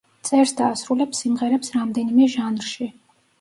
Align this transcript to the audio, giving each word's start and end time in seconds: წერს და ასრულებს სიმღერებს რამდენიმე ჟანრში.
წერს 0.27 0.53
და 0.61 0.63
ასრულებს 0.75 1.19
სიმღერებს 1.25 1.75
რამდენიმე 1.77 2.31
ჟანრში. 2.37 2.89